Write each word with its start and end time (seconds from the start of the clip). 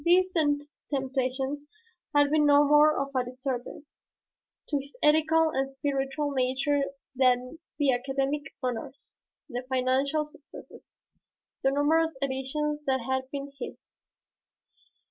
These 0.03 0.33
temptations 0.89 1.65
had 2.15 2.31
been 2.31 2.47
no 2.47 2.63
more 2.67 2.97
of 2.97 3.15
a 3.15 3.23
disturbance 3.23 4.03
to 4.67 4.77
his 4.79 4.97
ethical 5.03 5.51
and 5.51 5.69
spiritual 5.69 6.31
nature 6.31 6.81
than 7.15 7.59
the 7.77 7.91
academic 7.93 8.41
honors, 8.63 9.21
the 9.47 9.61
financial 9.69 10.25
successes, 10.25 10.95
the 11.61 11.69
numerous 11.69 12.17
editions 12.19 12.81
that 12.87 13.01
had 13.01 13.29
been 13.31 13.51
his. 13.59 13.93